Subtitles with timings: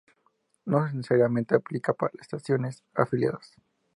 [0.65, 3.51] No necesariamente aplica para estaciones afiliadas.